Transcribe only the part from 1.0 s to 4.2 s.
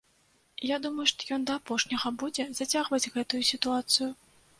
што ён да апошняга будзе зацягваць гэтую сітуацыю.